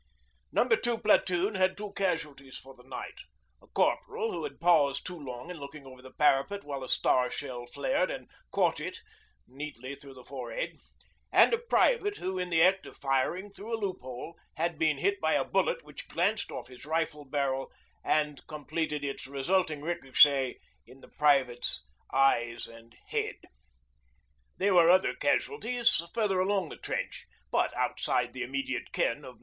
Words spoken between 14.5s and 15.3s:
had been hit